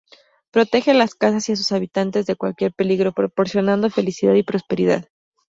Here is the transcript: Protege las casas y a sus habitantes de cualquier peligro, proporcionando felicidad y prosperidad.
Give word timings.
Protege 0.49 0.95
las 0.95 1.13
casas 1.13 1.47
y 1.47 1.51
a 1.51 1.55
sus 1.55 1.71
habitantes 1.71 2.25
de 2.25 2.35
cualquier 2.35 2.73
peligro, 2.73 3.11
proporcionando 3.11 3.91
felicidad 3.91 4.33
y 4.33 4.41
prosperidad. 4.41 5.05